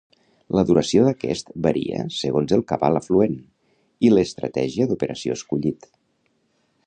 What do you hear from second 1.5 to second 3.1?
varia segons el cabal